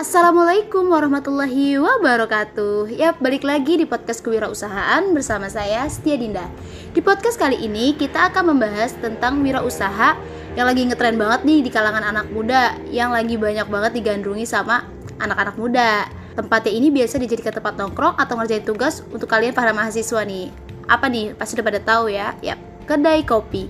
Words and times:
Assalamualaikum 0.00 0.88
warahmatullahi 0.88 1.76
wabarakatuh. 1.76 2.88
Ya 2.88 3.12
balik 3.20 3.44
lagi 3.44 3.76
di 3.76 3.84
podcast 3.84 4.24
kewirausahaan 4.24 5.04
bersama 5.12 5.52
saya 5.52 5.84
Setia 5.92 6.16
Dinda. 6.16 6.48
Di 6.96 7.04
podcast 7.04 7.36
kali 7.36 7.60
ini 7.60 7.92
kita 7.92 8.32
akan 8.32 8.56
membahas 8.56 8.96
tentang 8.96 9.44
wirausaha 9.44 10.16
yang 10.56 10.64
lagi 10.64 10.88
ngetren 10.88 11.20
banget 11.20 11.44
nih 11.44 11.60
di 11.60 11.68
kalangan 11.68 12.00
anak 12.00 12.32
muda 12.32 12.80
Yang 12.88 13.10
lagi 13.12 13.34
banyak 13.36 13.68
banget 13.68 13.92
digandrungi 14.00 14.48
sama 14.48 14.88
anak-anak 15.20 15.60
muda. 15.60 16.08
Tempatnya 16.32 16.72
ini 16.72 16.88
biasa 16.88 17.20
dijadikan 17.20 17.60
tempat 17.60 17.76
nongkrong 17.76 18.16
atau 18.16 18.40
ngerjain 18.40 18.64
tugas 18.64 19.04
untuk 19.12 19.28
kalian 19.28 19.52
para 19.52 19.76
mahasiswa 19.76 20.24
nih. 20.24 20.48
Apa 20.88 21.12
nih? 21.12 21.36
Pasti 21.36 21.60
udah 21.60 21.66
pada 21.76 21.80
tahu 21.84 22.08
ya. 22.08 22.32
Yap, 22.40 22.88
kedai 22.88 23.20
kopi 23.28 23.68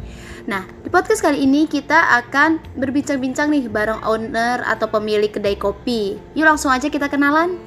Nah, 0.49 0.65
di 0.81 0.89
podcast 0.89 1.21
kali 1.21 1.45
ini 1.45 1.69
kita 1.69 2.17
akan 2.25 2.81
berbincang-bincang 2.81 3.53
nih 3.53 3.69
bareng 3.69 4.01
owner 4.09 4.65
atau 4.65 4.89
pemilik 4.89 5.29
kedai 5.29 5.53
kopi. 5.53 6.17
Yuk 6.33 6.49
langsung 6.49 6.73
aja 6.73 6.89
kita 6.89 7.13
kenalan. 7.13 7.61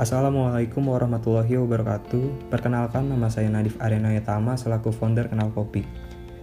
Assalamualaikum 0.00 0.80
warahmatullahi 0.88 1.60
wabarakatuh. 1.60 2.48
Perkenalkan 2.48 3.12
nama 3.12 3.28
saya 3.28 3.52
Nadif 3.52 3.76
Arena 3.76 4.08
Yatama 4.08 4.56
selaku 4.56 4.88
founder 4.88 5.28
Kenal 5.28 5.52
Kopi. 5.52 5.84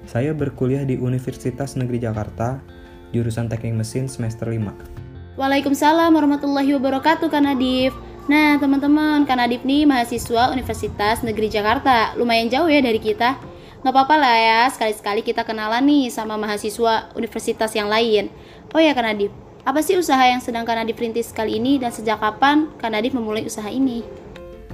Saya 0.05 0.37
berkuliah 0.37 0.85
di 0.85 1.01
Universitas 1.01 1.73
Negeri 1.73 1.97
Jakarta, 2.05 2.61
jurusan 3.09 3.49
Teknik 3.49 3.81
Mesin 3.81 4.05
semester 4.05 4.47
5. 4.53 5.35
Waalaikumsalam 5.35 6.13
warahmatullahi 6.13 6.77
wabarakatuh 6.77 7.27
Kak 7.27 7.41
Nadif. 7.41 7.91
Nah 8.29 8.61
teman-teman, 8.61 9.25
Kak 9.25 9.35
Nadif 9.35 9.65
nih 9.65 9.89
mahasiswa 9.89 10.53
Universitas 10.53 11.25
Negeri 11.25 11.49
Jakarta. 11.49 12.13
Lumayan 12.15 12.53
jauh 12.53 12.69
ya 12.69 12.79
dari 12.79 13.01
kita 13.01 13.35
nggak 13.81 13.93
apa-apa 13.97 14.15
lah 14.21 14.37
ya 14.37 14.61
sekali-sekali 14.69 15.25
kita 15.25 15.41
kenalan 15.41 15.81
nih 15.81 16.13
sama 16.13 16.37
mahasiswa 16.37 17.09
universitas 17.17 17.73
yang 17.73 17.89
lain. 17.89 18.29
Oh 18.77 18.81
ya 18.81 18.93
Kak 18.93 19.01
Nadif. 19.01 19.33
Apa 19.65 19.81
sih 19.81 19.97
usaha 19.97 20.21
yang 20.21 20.37
sedang 20.37 20.69
Kak 20.69 20.77
Nadif 20.77 21.01
rintis 21.01 21.33
kali 21.33 21.57
ini 21.57 21.81
dan 21.81 21.89
sejak 21.89 22.21
kapan 22.21 22.69
Kak 22.77 22.93
Nadif 22.93 23.17
memulai 23.17 23.41
usaha 23.41 23.65
ini? 23.73 24.05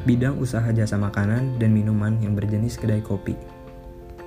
Bidang 0.04 0.36
usaha 0.44 0.68
jasa 0.76 1.00
makanan 1.00 1.56
dan 1.56 1.72
minuman 1.72 2.20
yang 2.20 2.36
berjenis 2.36 2.76
kedai 2.76 3.00
kopi. 3.00 3.40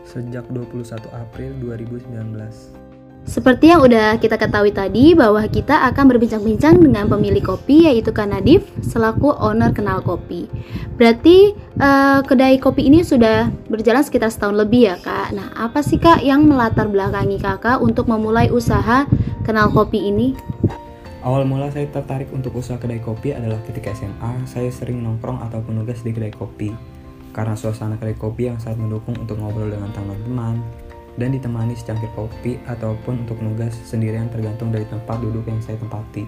Sejak 0.08 0.48
21 0.48 0.96
April 1.12 1.52
2019 1.60 2.79
seperti 3.28 3.70
yang 3.70 3.84
udah 3.84 4.18
kita 4.18 4.34
ketahui 4.40 4.74
tadi 4.74 5.12
bahwa 5.14 5.44
kita 5.46 5.86
akan 5.92 6.04
berbincang-bincang 6.10 6.80
dengan 6.82 7.06
pemilik 7.06 7.44
kopi 7.44 7.86
yaitu 7.86 8.10
Kak 8.10 8.32
Nadif 8.32 8.66
selaku 8.82 9.30
owner 9.36 9.70
Kenal 9.70 10.02
Kopi. 10.02 10.50
Berarti 10.96 11.54
uh, 11.78 12.24
kedai 12.26 12.58
kopi 12.58 12.90
ini 12.90 13.06
sudah 13.06 13.52
berjalan 13.70 14.02
sekitar 14.02 14.34
setahun 14.34 14.58
lebih 14.58 14.90
ya 14.90 14.96
Kak. 14.98 15.36
Nah 15.36 15.52
apa 15.54 15.84
sih 15.84 16.00
Kak 16.00 16.24
yang 16.26 16.48
melatar 16.48 16.90
belakangi 16.90 17.38
Kakak 17.38 17.78
untuk 17.78 18.10
memulai 18.10 18.50
usaha 18.50 19.06
Kenal 19.46 19.70
Kopi 19.70 20.10
ini? 20.10 20.34
Awal 21.20 21.44
mula 21.44 21.68
saya 21.68 21.84
tertarik 21.92 22.32
untuk 22.32 22.56
usaha 22.56 22.80
kedai 22.80 22.96
kopi 22.96 23.36
adalah 23.36 23.60
ketika 23.68 23.92
SMA 23.92 24.48
saya 24.48 24.72
sering 24.72 25.04
nongkrong 25.04 25.44
ataupun 25.44 25.76
nugas 25.76 26.00
di 26.00 26.16
kedai 26.16 26.32
kopi. 26.32 26.72
Karena 27.36 27.52
suasana 27.52 28.00
kedai 28.00 28.16
kopi 28.16 28.48
yang 28.48 28.56
sangat 28.56 28.80
mendukung 28.80 29.12
untuk 29.20 29.36
ngobrol 29.36 29.68
dengan 29.68 29.92
teman-teman, 29.92 30.64
dan 31.18 31.34
ditemani 31.34 31.74
secangkir 31.74 32.10
kopi 32.14 32.60
ataupun 32.68 33.26
untuk 33.26 33.42
nugas 33.42 33.74
sendirian 33.82 34.30
tergantung 34.30 34.70
dari 34.70 34.86
tempat 34.86 35.18
duduk 35.18 35.46
yang 35.48 35.58
saya 35.64 35.80
tempati. 35.80 36.26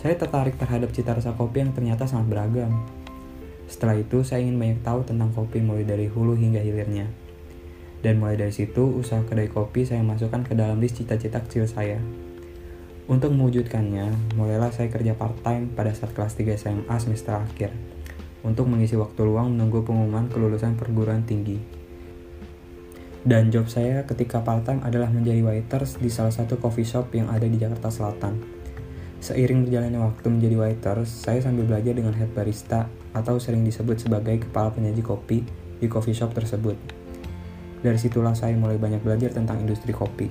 Saya 0.00 0.14
tertarik 0.16 0.56
terhadap 0.60 0.92
cita 0.92 1.16
rasa 1.16 1.32
kopi 1.32 1.64
yang 1.64 1.72
ternyata 1.72 2.04
sangat 2.04 2.30
beragam. 2.30 2.72
Setelah 3.66 3.98
itu, 3.98 4.22
saya 4.22 4.44
ingin 4.46 4.56
banyak 4.60 4.80
tahu 4.86 5.02
tentang 5.02 5.34
kopi 5.34 5.58
mulai 5.58 5.82
dari 5.82 6.06
hulu 6.06 6.38
hingga 6.38 6.62
hilirnya. 6.62 7.10
Dan 8.04 8.22
mulai 8.22 8.38
dari 8.38 8.54
situ, 8.54 8.86
usaha 8.86 9.24
kedai 9.26 9.50
kopi 9.50 9.82
saya 9.82 10.04
masukkan 10.06 10.46
ke 10.46 10.54
dalam 10.54 10.78
list 10.78 11.02
cita-cita 11.02 11.42
kecil 11.42 11.66
saya. 11.66 11.98
Untuk 13.10 13.34
mewujudkannya, 13.34 14.38
mulailah 14.38 14.70
saya 14.70 14.92
kerja 14.92 15.18
part-time 15.18 15.74
pada 15.74 15.90
saat 15.90 16.14
kelas 16.14 16.38
3 16.38 16.54
SMA 16.54 16.96
semester 17.02 17.34
akhir 17.38 17.74
untuk 18.46 18.70
mengisi 18.70 18.94
waktu 18.94 19.26
luang 19.26 19.58
menunggu 19.58 19.82
pengumuman 19.82 20.30
kelulusan 20.30 20.78
perguruan 20.78 21.26
tinggi. 21.26 21.58
Dan 23.26 23.50
job 23.50 23.66
saya 23.66 24.06
ketika 24.06 24.38
part-time 24.38 24.78
adalah 24.86 25.10
menjadi 25.10 25.42
waiters 25.42 25.98
di 25.98 26.06
salah 26.06 26.30
satu 26.30 26.62
coffee 26.62 26.86
shop 26.86 27.10
yang 27.10 27.26
ada 27.26 27.42
di 27.42 27.58
Jakarta 27.58 27.90
Selatan. 27.90 28.38
Seiring 29.18 29.66
berjalannya 29.66 29.98
waktu 29.98 30.30
menjadi 30.30 30.54
waiters, 30.54 31.10
saya 31.10 31.42
sambil 31.42 31.66
belajar 31.66 31.90
dengan 31.90 32.14
head 32.14 32.30
barista 32.30 32.86
atau 33.10 33.42
sering 33.42 33.66
disebut 33.66 33.98
sebagai 33.98 34.46
kepala 34.46 34.70
penyaji 34.70 35.02
kopi 35.02 35.42
di 35.82 35.90
coffee 35.90 36.14
shop 36.14 36.38
tersebut. 36.38 36.78
Dari 37.82 37.98
situlah 37.98 38.38
saya 38.38 38.54
mulai 38.54 38.78
banyak 38.78 39.02
belajar 39.02 39.34
tentang 39.34 39.58
industri 39.58 39.90
kopi. 39.90 40.30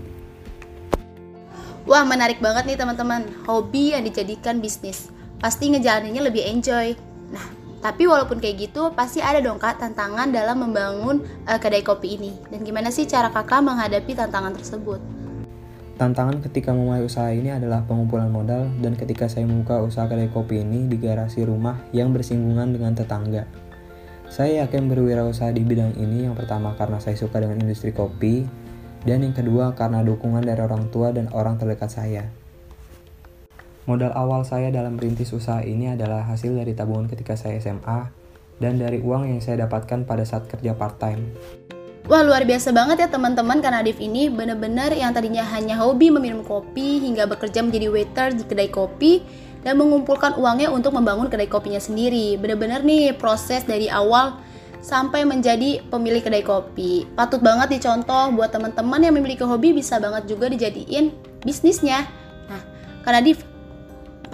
Wah 1.84 2.08
menarik 2.08 2.40
banget 2.40 2.64
nih 2.64 2.80
teman-teman, 2.80 3.28
hobi 3.44 3.92
yang 3.92 4.08
dijadikan 4.08 4.64
bisnis. 4.64 5.12
Pasti 5.44 5.68
ngejalaninnya 5.68 6.24
lebih 6.24 6.48
enjoy. 6.48 6.96
Nah, 7.36 7.46
tapi 7.86 8.10
walaupun 8.10 8.42
kayak 8.42 8.66
gitu, 8.66 8.90
pasti 8.98 9.22
ada 9.22 9.38
dong 9.38 9.62
kak 9.62 9.78
tantangan 9.78 10.34
dalam 10.34 10.58
membangun 10.58 11.22
uh, 11.46 11.62
kedai 11.62 11.86
kopi 11.86 12.18
ini. 12.18 12.34
Dan 12.50 12.66
gimana 12.66 12.90
sih 12.90 13.06
cara 13.06 13.30
kakak 13.30 13.62
menghadapi 13.62 14.18
tantangan 14.18 14.58
tersebut? 14.58 14.98
Tantangan 16.02 16.42
ketika 16.42 16.74
memulai 16.74 17.06
usaha 17.06 17.30
ini 17.30 17.54
adalah 17.54 17.86
pengumpulan 17.86 18.34
modal 18.34 18.74
dan 18.82 18.98
ketika 18.98 19.30
saya 19.30 19.46
membuka 19.46 19.86
usaha 19.86 20.10
kedai 20.10 20.34
kopi 20.34 20.66
ini 20.66 20.90
di 20.90 20.98
garasi 20.98 21.46
rumah 21.46 21.78
yang 21.94 22.10
bersinggungan 22.10 22.74
dengan 22.74 22.98
tetangga. 22.98 23.46
Saya 24.34 24.66
yakin 24.66 24.90
berwirausaha 24.90 25.54
di 25.54 25.62
bidang 25.62 25.94
ini 26.02 26.26
yang 26.26 26.34
pertama 26.34 26.74
karena 26.74 26.98
saya 26.98 27.14
suka 27.14 27.38
dengan 27.38 27.62
industri 27.62 27.94
kopi, 27.94 28.50
dan 29.06 29.22
yang 29.22 29.38
kedua 29.38 29.78
karena 29.78 30.02
dukungan 30.02 30.42
dari 30.42 30.58
orang 30.58 30.90
tua 30.90 31.14
dan 31.14 31.30
orang 31.38 31.62
terdekat 31.62 31.94
saya. 31.94 32.26
Modal 33.86 34.18
awal 34.18 34.42
saya 34.42 34.74
dalam 34.74 34.98
merintis 34.98 35.30
usaha 35.30 35.62
ini 35.62 35.94
adalah 35.94 36.26
hasil 36.26 36.58
dari 36.58 36.74
tabungan 36.74 37.06
ketika 37.06 37.38
saya 37.38 37.62
SMA 37.62 38.10
dan 38.58 38.82
dari 38.82 38.98
uang 38.98 39.30
yang 39.30 39.42
saya 39.46 39.70
dapatkan 39.70 40.10
pada 40.10 40.26
saat 40.26 40.50
kerja 40.50 40.74
part-time. 40.74 41.22
Wah 42.10 42.26
luar 42.26 42.50
biasa 42.50 42.74
banget 42.74 43.06
ya 43.06 43.10
teman-teman 43.14 43.62
karena 43.62 43.86
Adif 43.86 44.02
ini 44.02 44.30
benar-benar 44.30 44.90
yang 44.94 45.14
tadinya 45.14 45.46
hanya 45.54 45.78
hobi 45.78 46.10
meminum 46.10 46.42
kopi 46.42 47.02
hingga 47.02 47.30
bekerja 47.30 47.62
menjadi 47.62 47.90
waiter 47.94 48.28
di 48.34 48.46
kedai 48.46 48.70
kopi 48.74 49.22
dan 49.62 49.78
mengumpulkan 49.78 50.38
uangnya 50.38 50.74
untuk 50.74 50.94
membangun 50.94 51.30
kedai 51.30 51.50
kopinya 51.50 51.82
sendiri. 51.82 52.42
Benar-benar 52.42 52.82
nih 52.82 53.14
proses 53.14 53.66
dari 53.70 53.86
awal 53.86 54.38
sampai 54.82 55.30
menjadi 55.30 55.86
pemilik 55.94 56.26
kedai 56.26 56.42
kopi. 56.42 57.06
Patut 57.14 57.42
banget 57.42 57.78
dicontoh 57.78 58.34
buat 58.34 58.50
teman-teman 58.50 59.02
yang 59.02 59.14
memiliki 59.14 59.46
hobi 59.46 59.78
bisa 59.78 60.02
banget 60.02 60.26
juga 60.26 60.50
dijadiin 60.50 61.10
bisnisnya. 61.42 62.06
Nah, 62.50 62.62
karena 63.02 63.22
Adif 63.22 63.55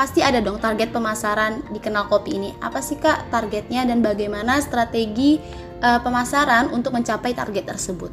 pasti 0.02 0.26
ada 0.26 0.42
dong 0.42 0.58
target 0.58 0.90
pemasaran 0.90 1.62
di 1.70 1.78
Kenal 1.78 2.10
Kopi 2.10 2.34
ini. 2.34 2.50
Apa 2.58 2.82
sih 2.82 2.98
Kak 2.98 3.30
targetnya 3.30 3.86
dan 3.86 4.02
bagaimana 4.02 4.58
strategi 4.58 5.38
uh, 5.78 6.02
pemasaran 6.02 6.74
untuk 6.74 6.98
mencapai 6.98 7.38
target 7.38 7.70
tersebut? 7.70 8.10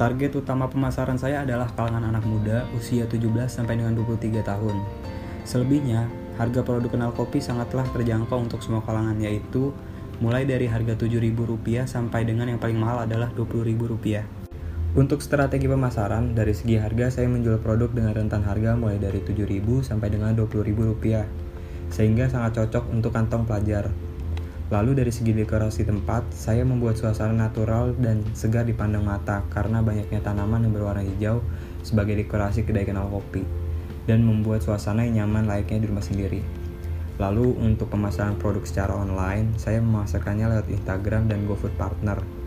Target 0.00 0.32
utama 0.32 0.72
pemasaran 0.72 1.20
saya 1.20 1.44
adalah 1.44 1.68
kalangan 1.76 2.08
anak 2.08 2.24
muda 2.24 2.64
usia 2.72 3.04
17 3.04 3.20
sampai 3.52 3.84
dengan 3.84 3.92
23 4.00 4.40
tahun. 4.40 4.80
Selebihnya, 5.44 6.08
harga 6.40 6.64
produk 6.64 6.88
Kenal 6.88 7.12
Kopi 7.12 7.44
sangatlah 7.44 7.84
terjangkau 7.92 8.40
untuk 8.40 8.64
semua 8.64 8.80
kalangan 8.80 9.20
yaitu 9.20 9.76
mulai 10.24 10.48
dari 10.48 10.72
harga 10.72 10.96
Rp7.000 10.96 11.84
sampai 11.84 12.24
dengan 12.24 12.48
yang 12.48 12.56
paling 12.56 12.80
mahal 12.80 13.04
adalah 13.04 13.28
Rp20.000. 13.36 14.41
Untuk 14.92 15.24
strategi 15.24 15.64
pemasaran, 15.64 16.36
dari 16.36 16.52
segi 16.52 16.76
harga 16.76 17.08
saya 17.08 17.24
menjual 17.24 17.64
produk 17.64 17.88
dengan 17.96 18.12
rentan 18.12 18.44
harga 18.44 18.76
mulai 18.76 19.00
dari 19.00 19.24
7.000 19.24 19.80
sampai 19.80 20.12
dengan 20.12 20.36
20.000 20.36 20.68
rupiah, 20.68 21.24
sehingga 21.88 22.28
sangat 22.28 22.60
cocok 22.60 22.92
untuk 22.92 23.16
kantong 23.16 23.48
pelajar. 23.48 23.88
Lalu 24.68 25.00
dari 25.00 25.08
segi 25.08 25.32
dekorasi 25.32 25.88
tempat, 25.88 26.28
saya 26.36 26.60
membuat 26.68 27.00
suasana 27.00 27.32
natural 27.32 27.96
dan 27.96 28.20
segar 28.36 28.68
dipandang 28.68 29.08
mata 29.08 29.40
karena 29.48 29.80
banyaknya 29.80 30.20
tanaman 30.20 30.68
yang 30.68 30.76
berwarna 30.76 31.00
hijau 31.00 31.40
sebagai 31.80 32.12
dekorasi 32.20 32.68
kedai 32.68 32.84
kenal 32.84 33.08
kopi, 33.08 33.48
dan 34.04 34.20
membuat 34.20 34.60
suasana 34.60 35.08
yang 35.08 35.24
nyaman 35.24 35.48
layaknya 35.48 35.80
di 35.80 35.86
rumah 35.88 36.04
sendiri. 36.04 36.44
Lalu 37.16 37.56
untuk 37.64 37.88
pemasaran 37.88 38.36
produk 38.36 38.68
secara 38.68 38.92
online, 38.92 39.56
saya 39.56 39.80
memasarkannya 39.80 40.52
lewat 40.52 40.68
Instagram 40.68 41.32
dan 41.32 41.48
GoFood 41.48 41.80
Partner 41.80 42.41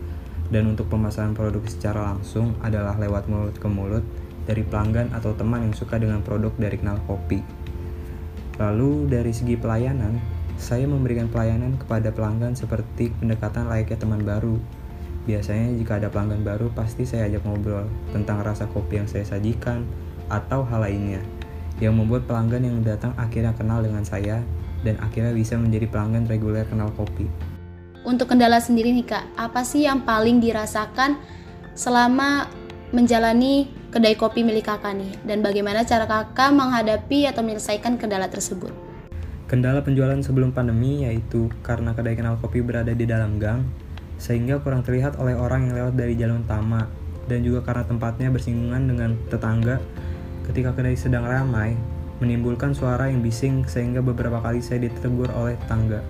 dan 0.50 0.70
untuk 0.70 0.86
pemasaran 0.86 1.34
produk 1.34 1.62
secara 1.66 2.14
langsung 2.14 2.54
adalah 2.62 2.94
lewat 2.96 3.26
mulut 3.26 3.56
ke 3.58 3.68
mulut 3.68 4.04
dari 4.46 4.62
pelanggan 4.62 5.10
atau 5.10 5.34
teman 5.34 5.66
yang 5.66 5.74
suka 5.74 5.98
dengan 5.98 6.22
produk 6.22 6.54
dari 6.54 6.78
Kenal 6.78 7.02
Kopi. 7.04 7.42
Lalu 8.56 9.10
dari 9.10 9.34
segi 9.34 9.58
pelayanan, 9.58 10.16
saya 10.56 10.88
memberikan 10.88 11.28
pelayanan 11.28 11.76
kepada 11.76 12.08
pelanggan 12.14 12.56
seperti 12.56 13.12
pendekatan 13.20 13.68
layaknya 13.68 13.98
teman 14.00 14.22
baru. 14.24 14.56
Biasanya 15.26 15.74
jika 15.76 15.98
ada 15.98 16.08
pelanggan 16.08 16.46
baru 16.46 16.70
pasti 16.72 17.02
saya 17.02 17.26
ajak 17.26 17.42
ngobrol 17.42 17.90
tentang 18.14 18.40
rasa 18.46 18.70
kopi 18.70 19.02
yang 19.02 19.10
saya 19.10 19.26
sajikan 19.26 19.82
atau 20.30 20.62
hal 20.62 20.86
lainnya 20.86 21.20
yang 21.82 21.92
membuat 21.92 22.24
pelanggan 22.24 22.64
yang 22.64 22.78
datang 22.80 23.12
akhirnya 23.20 23.52
kenal 23.52 23.84
dengan 23.84 24.00
saya 24.00 24.40
dan 24.80 24.96
akhirnya 25.02 25.34
bisa 25.36 25.60
menjadi 25.60 25.90
pelanggan 25.90 26.24
reguler 26.24 26.64
kenal 26.64 26.88
kopi. 26.96 27.28
Untuk 28.06 28.30
kendala 28.30 28.62
sendiri 28.62 28.94
nih 28.94 29.02
Kak, 29.02 29.34
apa 29.34 29.66
sih 29.66 29.82
yang 29.82 30.06
paling 30.06 30.38
dirasakan 30.38 31.18
selama 31.74 32.46
menjalani 32.94 33.66
kedai 33.90 34.14
kopi 34.14 34.46
milik 34.46 34.70
Kakak 34.70 34.94
nih? 34.94 35.10
Dan 35.26 35.42
bagaimana 35.42 35.82
cara 35.82 36.06
Kakak 36.06 36.54
menghadapi 36.54 37.26
atau 37.26 37.42
menyelesaikan 37.42 37.98
kendala 37.98 38.30
tersebut? 38.30 38.70
Kendala 39.50 39.82
penjualan 39.82 40.22
sebelum 40.22 40.54
pandemi 40.54 41.02
yaitu 41.02 41.50
karena 41.66 41.98
kedai 41.98 42.14
kenal 42.14 42.38
kopi 42.38 42.62
berada 42.62 42.94
di 42.94 43.10
dalam 43.10 43.42
gang, 43.42 43.66
sehingga 44.22 44.62
kurang 44.62 44.86
terlihat 44.86 45.18
oleh 45.18 45.34
orang 45.34 45.66
yang 45.66 45.74
lewat 45.74 45.98
dari 45.98 46.14
jalan 46.14 46.46
utama, 46.46 46.86
dan 47.26 47.42
juga 47.42 47.66
karena 47.66 47.90
tempatnya 47.90 48.30
bersinggungan 48.30 48.86
dengan 48.86 49.18
tetangga 49.34 49.82
ketika 50.46 50.70
kedai 50.78 50.94
sedang 50.94 51.26
ramai, 51.26 51.74
menimbulkan 52.22 52.70
suara 52.70 53.10
yang 53.10 53.18
bising 53.18 53.66
sehingga 53.66 53.98
beberapa 53.98 54.38
kali 54.38 54.62
saya 54.62 54.86
ditegur 54.86 55.26
oleh 55.34 55.58
tetangga. 55.66 56.06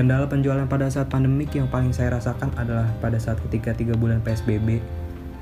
Kendala 0.00 0.24
penjualan 0.24 0.64
pada 0.64 0.88
saat 0.88 1.12
pandemik 1.12 1.52
yang 1.52 1.68
paling 1.68 1.92
saya 1.92 2.16
rasakan 2.16 2.48
adalah 2.56 2.88
pada 3.04 3.20
saat 3.20 3.36
ketika 3.44 3.76
3 3.76 4.00
bulan 4.00 4.24
PSBB, 4.24 4.80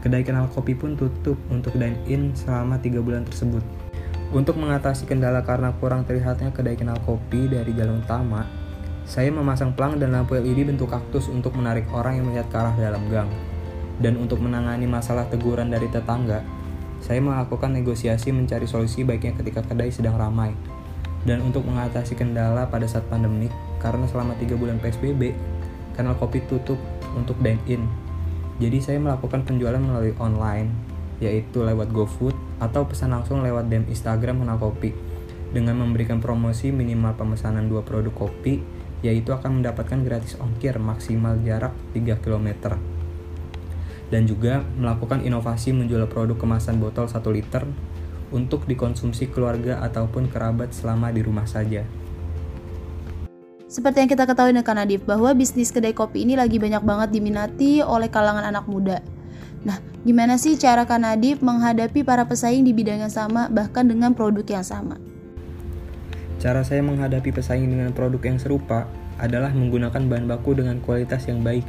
kedai 0.02 0.26
kenal 0.26 0.50
kopi 0.50 0.74
pun 0.74 0.98
tutup 0.98 1.38
untuk 1.46 1.78
dine-in 1.78 2.34
selama 2.34 2.74
3 2.74 2.98
bulan 2.98 3.22
tersebut. 3.22 3.62
Untuk 4.34 4.58
mengatasi 4.58 5.06
kendala 5.06 5.46
karena 5.46 5.70
kurang 5.78 6.02
terlihatnya 6.02 6.50
kedai 6.50 6.74
kenal 6.74 6.98
kopi 7.06 7.46
dari 7.46 7.70
jalan 7.70 8.02
utama, 8.02 8.50
saya 9.06 9.30
memasang 9.30 9.78
pelang 9.78 9.94
dan 9.94 10.10
lampu 10.10 10.34
LED 10.34 10.74
bentuk 10.74 10.90
kaktus 10.90 11.30
untuk 11.30 11.54
menarik 11.54 11.86
orang 11.94 12.18
yang 12.18 12.26
melihat 12.26 12.50
ke 12.50 12.58
arah 12.58 12.74
dalam 12.74 13.06
gang. 13.14 13.30
Dan 14.02 14.18
untuk 14.18 14.42
menangani 14.42 14.90
masalah 14.90 15.30
teguran 15.30 15.70
dari 15.70 15.86
tetangga, 15.86 16.42
saya 16.98 17.22
melakukan 17.22 17.78
negosiasi 17.78 18.34
mencari 18.34 18.66
solusi 18.66 19.06
baiknya 19.06 19.38
ketika 19.38 19.62
kedai 19.62 19.94
sedang 19.94 20.18
ramai. 20.18 20.50
Dan 21.22 21.46
untuk 21.46 21.62
mengatasi 21.62 22.18
kendala 22.18 22.66
pada 22.66 22.90
saat 22.90 23.06
pandemik, 23.06 23.54
karena 23.78 24.06
selama 24.10 24.34
3 24.38 24.58
bulan 24.58 24.78
PSBB, 24.82 25.34
kanal 25.94 26.14
kopi 26.18 26.42
tutup 26.46 26.78
untuk 27.14 27.38
dine-in. 27.42 27.86
Jadi 28.58 28.78
saya 28.82 28.98
melakukan 28.98 29.46
penjualan 29.46 29.78
melalui 29.78 30.14
online, 30.18 30.70
yaitu 31.18 31.62
lewat 31.62 31.90
GoFood 31.90 32.34
atau 32.58 32.86
pesan 32.86 33.14
langsung 33.14 33.42
lewat 33.42 33.70
DM 33.70 33.86
Instagram 33.90 34.42
Kenal 34.42 34.58
Kopi 34.58 34.90
dengan 35.54 35.80
memberikan 35.80 36.20
promosi 36.20 36.74
minimal 36.74 37.16
pemesanan 37.16 37.66
dua 37.66 37.80
produk 37.80 38.12
kopi 38.12 38.60
yaitu 39.00 39.30
akan 39.30 39.62
mendapatkan 39.62 40.02
gratis 40.02 40.34
ongkir 40.42 40.76
maksimal 40.82 41.38
jarak 41.46 41.72
3 41.94 42.18
km 42.18 42.76
dan 44.08 44.24
juga 44.24 44.64
melakukan 44.76 45.22
inovasi 45.22 45.70
menjual 45.76 46.08
produk 46.10 46.34
kemasan 46.34 46.80
botol 46.82 47.06
1 47.06 47.22
liter 47.30 47.64
untuk 48.28 48.68
dikonsumsi 48.68 49.30
keluarga 49.32 49.80
ataupun 49.84 50.28
kerabat 50.28 50.72
selama 50.76 51.08
di 51.08 51.24
rumah 51.24 51.48
saja. 51.48 51.84
Seperti 53.68 54.00
yang 54.00 54.08
kita 54.08 54.24
ketahui 54.24 54.56
dengan 54.56 54.80
Nadif 54.80 55.04
bahwa 55.04 55.28
bisnis 55.36 55.68
kedai 55.68 55.92
kopi 55.92 56.24
ini 56.24 56.40
lagi 56.40 56.56
banyak 56.56 56.80
banget 56.80 57.12
diminati 57.12 57.84
oleh 57.84 58.08
kalangan 58.08 58.40
anak 58.40 58.64
muda. 58.64 59.04
Nah, 59.60 59.76
gimana 60.08 60.40
sih 60.40 60.56
cara 60.56 60.88
Kak 60.88 60.96
Nadif 60.96 61.44
menghadapi 61.44 62.00
para 62.00 62.24
pesaing 62.24 62.64
di 62.64 62.72
bidang 62.72 63.04
yang 63.04 63.12
sama 63.12 63.52
bahkan 63.52 63.84
dengan 63.84 64.16
produk 64.16 64.48
yang 64.48 64.64
sama? 64.64 64.96
Cara 66.40 66.64
saya 66.64 66.80
menghadapi 66.80 67.28
pesaing 67.28 67.68
dengan 67.68 67.92
produk 67.92 68.24
yang 68.24 68.40
serupa 68.40 68.88
adalah 69.20 69.52
menggunakan 69.52 70.00
bahan 70.00 70.24
baku 70.24 70.56
dengan 70.56 70.80
kualitas 70.80 71.28
yang 71.28 71.44
baik, 71.44 71.66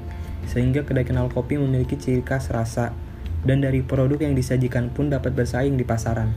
sehingga 0.47 0.87
kedai 0.87 1.03
kenal 1.03 1.27
kopi 1.27 1.59
memiliki 1.59 1.99
ciri 1.99 2.23
khas 2.23 2.47
rasa, 2.47 2.95
dan 3.43 3.59
dari 3.59 3.83
produk 3.83 4.23
yang 4.23 4.39
disajikan 4.39 4.87
pun 4.87 5.11
dapat 5.11 5.35
bersaing 5.35 5.75
di 5.75 5.83
pasaran. 5.83 6.31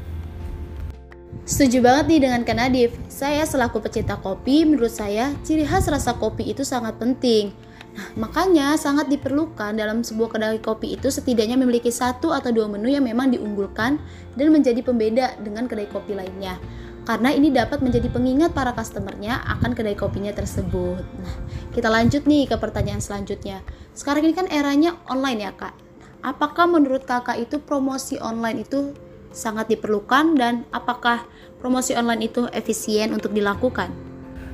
Setuju 1.43 1.83
banget 1.83 2.05
nih 2.07 2.21
dengan 2.23 2.47
Kak 2.47 2.55
Nadif. 2.55 2.95
Saya 3.11 3.43
selaku 3.43 3.83
pecinta 3.83 4.15
kopi, 4.15 4.63
menurut 4.63 4.95
saya 4.95 5.35
ciri 5.43 5.67
khas 5.67 5.91
rasa 5.91 6.15
kopi 6.15 6.55
itu 6.55 6.63
sangat 6.63 7.03
penting. 7.03 7.51
Nah, 7.99 8.07
makanya 8.15 8.79
sangat 8.79 9.11
diperlukan 9.11 9.75
dalam 9.75 10.07
sebuah 10.07 10.39
kedai 10.39 10.63
kopi 10.63 10.95
itu 10.95 11.11
setidaknya 11.11 11.59
memiliki 11.59 11.91
satu 11.91 12.31
atau 12.31 12.55
dua 12.55 12.71
menu 12.71 12.95
yang 12.95 13.03
memang 13.03 13.35
diunggulkan 13.35 13.99
dan 14.39 14.47
menjadi 14.55 14.87
pembeda 14.87 15.35
dengan 15.43 15.67
kedai 15.67 15.91
kopi 15.91 16.15
lainnya. 16.15 16.63
Karena 17.03 17.35
ini 17.35 17.51
dapat 17.51 17.83
menjadi 17.83 18.07
pengingat 18.07 18.55
para 18.55 18.71
customernya 18.71 19.43
akan 19.59 19.75
kedai 19.75 19.99
kopinya 19.99 20.31
tersebut. 20.31 21.03
Nah, 21.03 21.35
kita 21.75 21.91
lanjut 21.91 22.23
nih 22.23 22.47
ke 22.47 22.55
pertanyaan 22.55 23.03
selanjutnya. 23.03 23.67
Sekarang 23.99 24.23
ini 24.31 24.35
kan 24.39 24.47
eranya 24.47 24.95
online 25.11 25.43
ya 25.43 25.53
kak. 25.59 25.75
Apakah 26.23 26.71
menurut 26.71 27.03
kakak 27.03 27.35
itu 27.43 27.59
promosi 27.59 28.15
online 28.23 28.63
itu 28.63 28.95
sangat 29.33 29.73
diperlukan 29.73 30.37
dan 30.37 30.69
apakah 30.71 31.25
promosi 31.59 31.97
online 31.97 32.29
itu 32.29 32.47
efisien 32.53 33.11
untuk 33.17 33.33
dilakukan? 33.33 33.91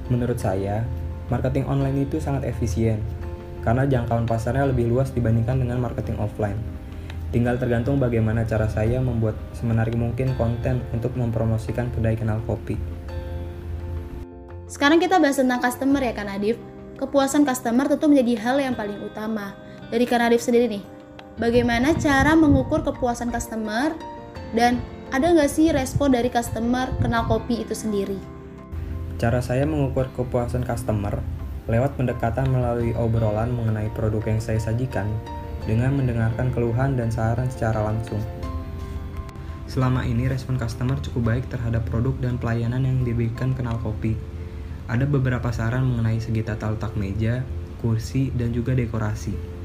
Menurut 0.08 0.40
saya, 0.40 0.86
marketing 1.28 1.68
online 1.68 2.08
itu 2.08 2.16
sangat 2.22 2.48
efisien 2.48 3.02
karena 3.66 3.84
jangkauan 3.84 4.24
pasarnya 4.24 4.70
lebih 4.70 4.88
luas 4.88 5.12
dibandingkan 5.12 5.60
dengan 5.60 5.82
marketing 5.82 6.16
offline. 6.22 6.56
Tinggal 7.28 7.60
tergantung 7.60 8.00
bagaimana 8.00 8.48
cara 8.48 8.64
saya 8.72 9.04
membuat 9.04 9.36
semenarik 9.52 9.92
mungkin 10.00 10.32
konten 10.40 10.80
untuk 10.96 11.12
mempromosikan 11.12 11.92
kedai 11.92 12.16
kenal 12.16 12.40
kopi. 12.48 12.80
Sekarang 14.64 14.96
kita 14.96 15.20
bahas 15.20 15.36
tentang 15.36 15.60
customer 15.60 16.00
ya 16.00 16.16
Kak 16.16 16.24
Nadif. 16.24 16.56
Kepuasan 16.96 17.44
customer 17.44 17.86
tentu 17.86 18.08
menjadi 18.08 18.32
hal 18.42 18.56
yang 18.58 18.74
paling 18.74 18.96
utama. 19.04 19.52
Dari 19.92 20.08
Kak 20.08 20.24
Nadif 20.24 20.40
sendiri 20.40 20.72
nih, 20.72 20.84
bagaimana 21.36 21.92
cara 22.00 22.32
mengukur 22.32 22.80
kepuasan 22.80 23.28
customer 23.28 23.92
dan 24.52 24.80
ada 25.08 25.32
nggak 25.32 25.48
sih 25.48 25.72
respon 25.72 26.12
dari 26.12 26.28
customer 26.28 26.92
kenal 27.00 27.24
kopi 27.24 27.64
itu 27.64 27.72
sendiri? 27.72 28.16
Cara 29.18 29.40
saya 29.40 29.64
mengukur 29.64 30.06
kepuasan 30.14 30.62
customer 30.62 31.18
lewat 31.68 31.96
pendekatan 32.00 32.48
melalui 32.48 32.96
obrolan 32.96 33.52
mengenai 33.52 33.92
produk 33.92 34.24
yang 34.24 34.40
saya 34.40 34.56
sajikan 34.56 35.08
dengan 35.68 35.92
mendengarkan 35.92 36.48
keluhan 36.52 36.96
dan 36.96 37.12
saran 37.12 37.48
secara 37.52 37.84
langsung. 37.84 38.20
Selama 39.68 40.00
ini 40.08 40.24
respon 40.32 40.56
customer 40.56 40.96
cukup 41.04 41.28
baik 41.28 41.44
terhadap 41.52 41.84
produk 41.92 42.16
dan 42.24 42.40
pelayanan 42.40 42.88
yang 42.88 42.98
diberikan 43.04 43.52
kenal 43.52 43.76
kopi. 43.84 44.16
Ada 44.88 45.04
beberapa 45.04 45.52
saran 45.52 45.84
mengenai 45.84 46.16
segi 46.24 46.40
tata 46.40 46.72
letak 46.72 46.96
meja, 46.96 47.44
kursi, 47.84 48.32
dan 48.32 48.56
juga 48.56 48.72
dekorasi. 48.72 49.57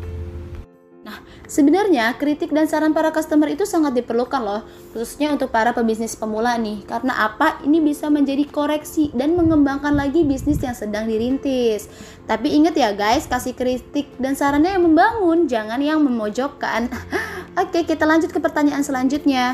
Sebenarnya 1.54 2.18
kritik 2.18 2.50
dan 2.50 2.66
saran 2.66 2.98
para 2.98 3.14
customer 3.14 3.46
itu 3.46 3.62
sangat 3.62 3.94
diperlukan 3.94 4.42
loh, 4.42 4.66
khususnya 4.90 5.30
untuk 5.30 5.54
para 5.54 5.70
pebisnis 5.70 6.18
pemula 6.18 6.58
nih. 6.58 6.82
Karena 6.82 7.30
apa? 7.30 7.62
Ini 7.62 7.78
bisa 7.78 8.10
menjadi 8.10 8.42
koreksi 8.50 9.14
dan 9.14 9.38
mengembangkan 9.38 9.94
lagi 9.94 10.26
bisnis 10.26 10.58
yang 10.66 10.74
sedang 10.74 11.06
dirintis. 11.06 11.94
Tapi 12.26 12.58
ingat 12.58 12.74
ya 12.74 12.90
guys, 12.98 13.30
kasih 13.30 13.54
kritik 13.54 14.10
dan 14.18 14.34
sarannya 14.34 14.74
yang 14.74 14.82
membangun, 14.82 15.46
jangan 15.46 15.78
yang 15.78 16.02
memojokkan. 16.02 16.90
Oke, 17.62 17.86
kita 17.86 18.10
lanjut 18.10 18.34
ke 18.34 18.42
pertanyaan 18.42 18.82
selanjutnya. 18.82 19.54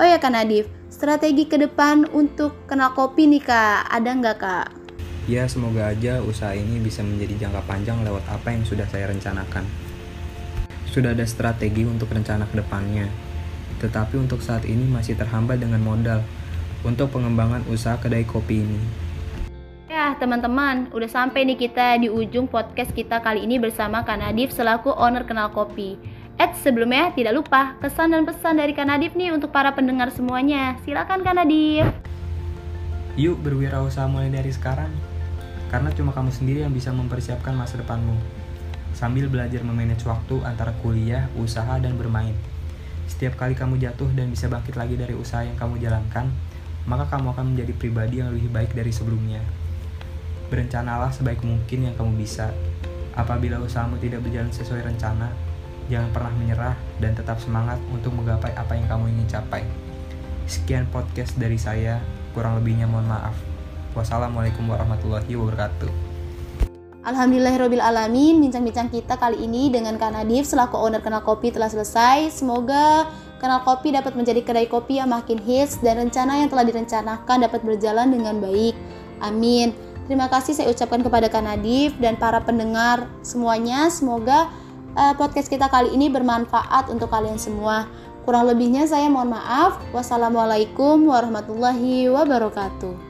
Oh 0.00 0.08
ya 0.08 0.16
Kak 0.16 0.32
Nadif, 0.32 0.72
strategi 0.88 1.44
ke 1.44 1.60
depan 1.60 2.08
untuk 2.16 2.64
kenal 2.64 2.96
kopi 2.96 3.28
nih 3.28 3.44
Kak, 3.44 3.92
ada 3.92 4.08
nggak 4.08 4.36
Kak? 4.40 4.66
Ya, 5.28 5.44
semoga 5.44 5.92
aja 5.92 6.24
usaha 6.24 6.56
ini 6.56 6.80
bisa 6.80 7.04
menjadi 7.04 7.44
jangka 7.44 7.60
panjang 7.68 8.00
lewat 8.08 8.24
apa 8.24 8.56
yang 8.56 8.64
sudah 8.64 8.88
saya 8.88 9.12
rencanakan 9.12 9.85
sudah 10.96 11.12
ada 11.12 11.28
strategi 11.28 11.84
untuk 11.84 12.08
rencana 12.08 12.48
ke 12.48 12.56
depannya, 12.56 13.04
tetapi 13.84 14.16
untuk 14.16 14.40
saat 14.40 14.64
ini 14.64 14.88
masih 14.88 15.12
terhambat 15.12 15.60
dengan 15.60 15.84
modal 15.84 16.24
untuk 16.88 17.12
pengembangan 17.12 17.60
usaha 17.68 18.00
kedai 18.00 18.24
kopi 18.24 18.64
ini. 18.64 18.80
Ya 19.92 20.16
teman-teman, 20.16 20.88
udah 20.96 21.04
sampai 21.12 21.44
nih 21.44 21.68
kita 21.68 22.00
di 22.00 22.08
ujung 22.08 22.48
podcast 22.48 22.96
kita 22.96 23.20
kali 23.20 23.44
ini 23.44 23.60
bersama 23.60 24.08
Kanadif 24.08 24.56
selaku 24.56 24.88
owner 24.96 25.28
Kenal 25.28 25.52
Kopi. 25.52 26.00
Eh 26.40 26.52
sebelumnya 26.64 27.12
tidak 27.12 27.44
lupa 27.44 27.76
kesan 27.84 28.16
dan 28.16 28.24
pesan 28.24 28.56
dari 28.56 28.72
Kanadif 28.72 29.12
nih 29.12 29.36
untuk 29.36 29.52
para 29.52 29.76
pendengar 29.76 30.08
semuanya. 30.16 30.80
Silakan 30.88 31.20
Kanadif. 31.20 31.84
Yuk 33.20 33.36
berwirausaha 33.44 34.08
mulai 34.08 34.32
dari 34.32 34.48
sekarang, 34.48 34.92
karena 35.68 35.92
cuma 35.92 36.16
kamu 36.16 36.32
sendiri 36.32 36.64
yang 36.64 36.72
bisa 36.72 36.88
mempersiapkan 36.88 37.52
masa 37.52 37.80
depanmu 37.80 38.16
sambil 38.96 39.28
belajar 39.28 39.60
memanage 39.60 40.08
waktu 40.08 40.40
antara 40.40 40.72
kuliah, 40.80 41.28
usaha, 41.36 41.76
dan 41.76 42.00
bermain. 42.00 42.32
Setiap 43.04 43.36
kali 43.36 43.52
kamu 43.52 43.76
jatuh 43.76 44.08
dan 44.16 44.32
bisa 44.32 44.48
bangkit 44.48 44.72
lagi 44.72 44.96
dari 44.96 45.12
usaha 45.12 45.44
yang 45.44 45.54
kamu 45.60 45.76
jalankan, 45.84 46.32
maka 46.88 47.04
kamu 47.12 47.36
akan 47.36 47.52
menjadi 47.52 47.72
pribadi 47.76 48.24
yang 48.24 48.32
lebih 48.32 48.48
baik 48.48 48.72
dari 48.72 48.88
sebelumnya. 48.88 49.44
Berencanalah 50.48 51.12
sebaik 51.12 51.44
mungkin 51.44 51.92
yang 51.92 51.94
kamu 51.94 52.16
bisa. 52.16 52.56
Apabila 53.12 53.60
usahamu 53.60 54.00
tidak 54.00 54.24
berjalan 54.24 54.48
sesuai 54.48 54.80
rencana, 54.80 55.28
jangan 55.92 56.08
pernah 56.16 56.32
menyerah 56.32 56.76
dan 56.96 57.12
tetap 57.12 57.36
semangat 57.36 57.76
untuk 57.92 58.16
menggapai 58.16 58.56
apa 58.56 58.72
yang 58.72 58.88
kamu 58.88 59.12
ingin 59.12 59.28
capai. 59.28 59.62
Sekian 60.48 60.88
podcast 60.88 61.36
dari 61.36 61.60
saya, 61.60 62.00
kurang 62.32 62.56
lebihnya 62.62 62.88
mohon 62.88 63.12
maaf. 63.12 63.36
Wassalamualaikum 63.92 64.64
warahmatullahi 64.64 65.36
wabarakatuh. 65.36 66.05
Alhamdulillahirrohmanirrohim 67.06 68.42
Bincang-bincang 68.42 68.90
kita 68.90 69.14
kali 69.14 69.46
ini 69.46 69.70
dengan 69.70 69.94
Kak 69.94 70.10
Nadif 70.10 70.50
selaku 70.50 70.74
owner 70.74 70.98
Kenal 70.98 71.22
Kopi 71.22 71.54
telah 71.54 71.70
selesai. 71.70 72.34
Semoga 72.34 73.06
Kenal 73.38 73.62
Kopi 73.62 73.94
dapat 73.94 74.18
menjadi 74.18 74.42
kedai 74.42 74.66
kopi 74.66 74.98
yang 74.98 75.14
makin 75.14 75.38
hits 75.38 75.78
Dan 75.78 76.02
rencana 76.02 76.42
yang 76.42 76.50
telah 76.50 76.66
direncanakan 76.66 77.46
dapat 77.46 77.62
berjalan 77.62 78.10
dengan 78.10 78.42
baik. 78.42 78.74
Amin. 79.22 79.70
Terima 80.10 80.26
kasih 80.26 80.58
saya 80.58 80.66
ucapkan 80.66 81.06
kepada 81.06 81.30
Kak 81.30 81.46
Nadif 81.46 81.94
dan 82.02 82.18
para 82.18 82.42
pendengar 82.42 83.06
semuanya. 83.22 83.86
Semoga 83.86 84.50
uh, 84.98 85.14
podcast 85.14 85.46
kita 85.46 85.70
kali 85.70 85.94
ini 85.94 86.10
bermanfaat 86.10 86.90
untuk 86.90 87.06
kalian 87.14 87.38
semua. 87.38 87.86
Kurang 88.26 88.50
lebihnya 88.50 88.82
saya 88.90 89.06
mohon 89.06 89.30
maaf. 89.30 89.78
Wassalamualaikum 89.94 91.06
warahmatullahi 91.06 92.10
wabarakatuh 92.10 93.05